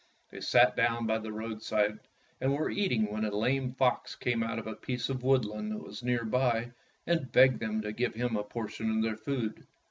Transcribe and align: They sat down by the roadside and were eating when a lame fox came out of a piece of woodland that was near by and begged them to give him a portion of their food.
They 0.31 0.41
sat 0.41 0.75
down 0.75 1.05
by 1.05 1.19
the 1.19 1.31
roadside 1.31 1.99
and 2.39 2.51
were 2.55 2.71
eating 2.71 3.11
when 3.11 3.23
a 3.23 3.29
lame 3.29 3.73
fox 3.75 4.15
came 4.15 4.41
out 4.41 4.57
of 4.57 4.65
a 4.65 4.73
piece 4.73 5.09
of 5.09 5.21
woodland 5.21 5.71
that 5.71 5.77
was 5.83 6.01
near 6.01 6.25
by 6.25 6.71
and 7.05 7.31
begged 7.31 7.59
them 7.59 7.83
to 7.83 7.91
give 7.91 8.15
him 8.15 8.35
a 8.35 8.43
portion 8.43 8.89
of 8.89 9.03
their 9.03 9.15
food. 9.17 9.67